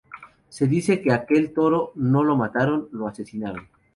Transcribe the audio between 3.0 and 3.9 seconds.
asesinaron.